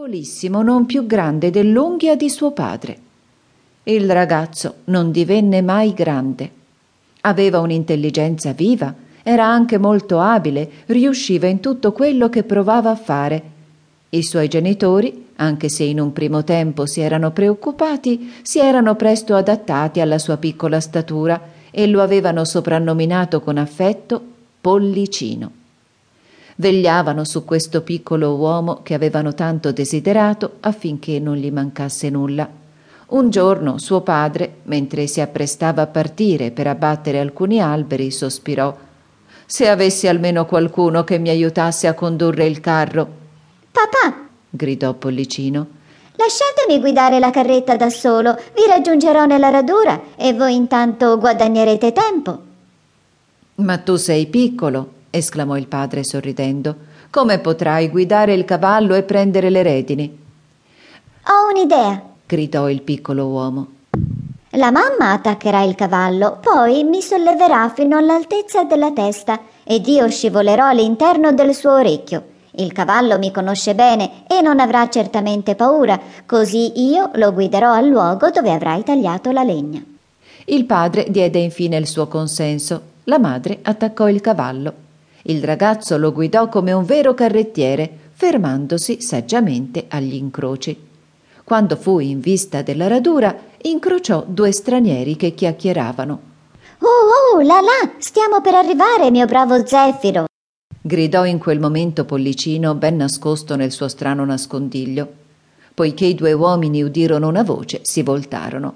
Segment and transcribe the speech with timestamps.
[0.00, 2.96] piccolissimo, non più grande dell'unghia di suo padre.
[3.82, 6.50] Il ragazzo non divenne mai grande.
[7.22, 13.42] Aveva un'intelligenza viva, era anche molto abile, riusciva in tutto quello che provava a fare.
[14.08, 19.34] I suoi genitori, anche se in un primo tempo si erano preoccupati, si erano presto
[19.34, 21.38] adattati alla sua piccola statura
[21.70, 24.22] e lo avevano soprannominato con affetto
[24.62, 25.59] Pollicino.
[26.60, 32.46] Vegliavano su questo piccolo uomo che avevano tanto desiderato affinché non gli mancasse nulla.
[33.06, 38.76] Un giorno suo padre, mentre si apprestava a partire per abbattere alcuni alberi, sospirò
[39.46, 43.08] Se avessi almeno qualcuno che mi aiutasse a condurre il carro.
[43.72, 45.66] Papà, gridò Pollicino.
[46.14, 52.38] Lasciatemi guidare la carretta da solo, vi raggiungerò nella radura e voi intanto guadagnerete tempo.
[53.54, 56.76] Ma tu sei piccolo, esclamò il padre sorridendo.
[57.10, 60.18] Come potrai guidare il cavallo e prendere le redini?
[61.26, 63.66] Ho un'idea, gridò il piccolo uomo.
[64.54, 70.66] La mamma attaccherà il cavallo, poi mi solleverà fino all'altezza della testa ed io scivolerò
[70.66, 72.24] all'interno del suo orecchio.
[72.52, 77.86] Il cavallo mi conosce bene e non avrà certamente paura, così io lo guiderò al
[77.86, 79.80] luogo dove avrai tagliato la legna.
[80.46, 82.82] Il padre diede infine il suo consenso.
[83.04, 84.88] La madre attaccò il cavallo.
[85.22, 90.88] Il ragazzo lo guidò come un vero carrettiere, fermandosi saggiamente agli incroci.
[91.44, 96.20] Quando fu in vista della radura, incrociò due stranieri che chiacchieravano.
[96.78, 100.24] Oh, oh, là, là, stiamo per arrivare, mio bravo Zeffiro!
[100.82, 105.12] gridò in quel momento Pollicino, ben nascosto nel suo strano nascondiglio.
[105.74, 108.74] Poiché i due uomini udirono una voce, si voltarono.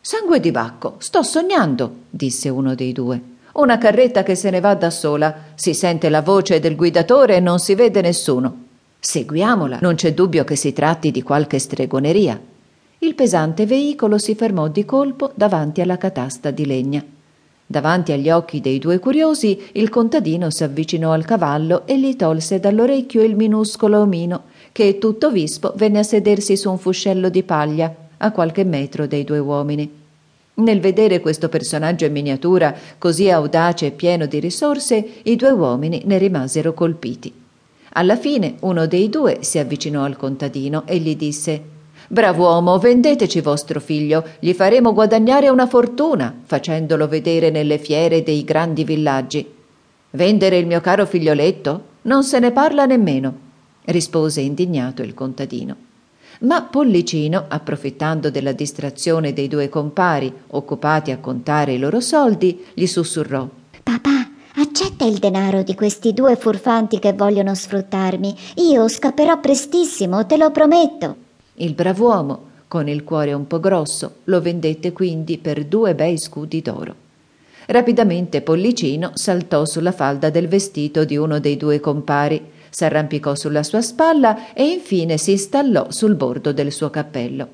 [0.00, 3.20] Sangue di bacco, sto sognando, disse uno dei due.
[3.60, 7.40] Una carretta che se ne va da sola, si sente la voce del guidatore e
[7.40, 8.64] non si vede nessuno.
[8.98, 12.40] Seguiamola, non c'è dubbio che si tratti di qualche stregoneria.
[13.00, 17.04] Il pesante veicolo si fermò di colpo davanti alla catasta di legna.
[17.66, 22.60] Davanti agli occhi dei due curiosi, il contadino si avvicinò al cavallo e gli tolse
[22.60, 27.94] dall'orecchio il minuscolo omino, che tutto vispo venne a sedersi su un fuscello di paglia
[28.16, 29.99] a qualche metro dei due uomini.
[30.60, 36.02] Nel vedere questo personaggio in miniatura, così audace e pieno di risorse, i due uomini
[36.04, 37.32] ne rimasero colpiti.
[37.94, 41.78] Alla fine uno dei due si avvicinò al contadino e gli disse
[42.08, 48.84] Brav'uomo, vendeteci vostro figlio, gli faremo guadagnare una fortuna, facendolo vedere nelle fiere dei grandi
[48.84, 49.46] villaggi.
[50.10, 51.84] Vendere il mio caro figlioletto?
[52.02, 53.34] Non se ne parla nemmeno,
[53.86, 55.88] rispose indignato il contadino.
[56.40, 62.86] Ma Pollicino, approfittando della distrazione dei due compari, occupati a contare i loro soldi, gli
[62.86, 63.46] sussurrò
[63.82, 68.36] Papà, accetta il denaro di questi due furfanti che vogliono sfruttarmi.
[68.56, 71.16] Io scapperò prestissimo, te lo prometto.
[71.54, 76.62] Il brav'uomo, con il cuore un po' grosso, lo vendette quindi per due bei scudi
[76.62, 76.94] d'oro.
[77.66, 83.82] Rapidamente Pollicino saltò sulla falda del vestito di uno dei due compari, s'arrampicò sulla sua
[83.82, 87.48] spalla e infine si installò sul bordo del suo cappello.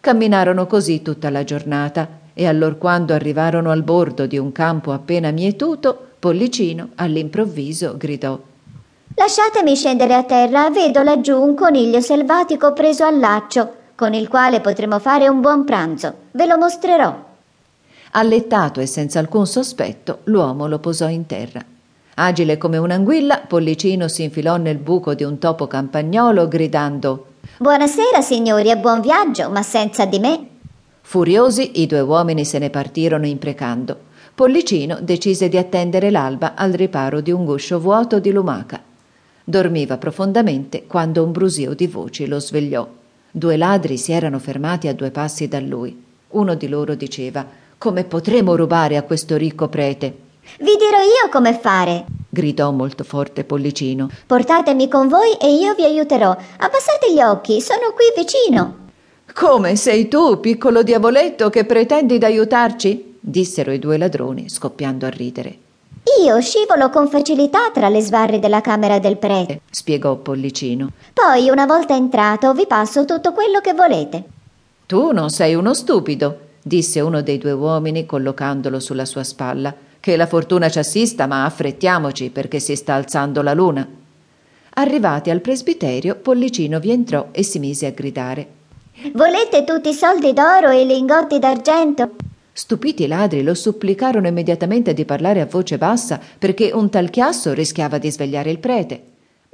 [0.00, 6.04] Camminarono così tutta la giornata e allorquando arrivarono al bordo di un campo appena mietuto,
[6.18, 8.38] Pollicino all'improvviso gridò
[9.18, 14.60] Lasciatemi scendere a terra, vedo laggiù un coniglio selvatico preso al laccio, con il quale
[14.60, 16.12] potremo fare un buon pranzo.
[16.32, 17.24] Ve lo mostrerò.
[18.12, 21.64] Allettato e senza alcun sospetto, l'uomo lo posò in terra.
[22.18, 27.26] Agile come un'anguilla, Pollicino si infilò nel buco di un topo campagnolo, gridando
[27.58, 30.46] Buonasera, signori, e buon viaggio, ma senza di me.
[31.02, 33.98] Furiosi, i due uomini se ne partirono imprecando.
[34.34, 38.82] Pollicino decise di attendere l'alba al riparo di un guscio vuoto di lumaca.
[39.44, 42.88] Dormiva profondamente quando un brusio di voci lo svegliò.
[43.30, 46.02] Due ladri si erano fermati a due passi da lui.
[46.28, 50.24] Uno di loro diceva Come potremo rubare a questo ricco prete?
[50.58, 54.08] Vi dirò io come fare, gridò molto forte Pollicino.
[54.26, 56.30] Portatemi con voi e io vi aiuterò.
[56.30, 58.84] Abbassate gli occhi, sono qui vicino.
[59.32, 63.18] Come sei tu, piccolo diavoletto, che pretendi d'aiutarci?
[63.20, 65.58] dissero i due ladroni, scoppiando a ridere.
[66.22, 70.92] Io scivolo con facilità tra le sbarre della camera del prete, spiegò Pollicino.
[71.12, 74.24] Poi, una volta entrato, vi passo tutto quello che volete.
[74.86, 79.74] Tu non sei uno stupido, disse uno dei due uomini collocandolo sulla sua spalla.
[80.06, 83.84] Che la fortuna ci assista, ma affrettiamoci perché si sta alzando la luna.
[84.74, 88.46] Arrivati al presbiterio, Pollicino vi entrò e si mise a gridare.
[89.14, 92.12] Volete tutti i soldi d'oro e i lingotti d'argento?
[92.52, 97.52] Stupiti i ladri lo supplicarono immediatamente di parlare a voce bassa perché un tal chiasso
[97.52, 99.02] rischiava di svegliare il prete.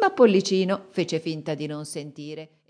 [0.00, 2.60] Ma Pollicino fece finta di non sentire